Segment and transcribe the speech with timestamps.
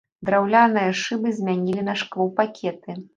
[0.27, 2.91] Драўляныя шыбы змянілі на шклопакеты.